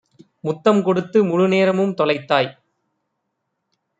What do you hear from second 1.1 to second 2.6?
முழுநேர மும்தொலைத்தாய்.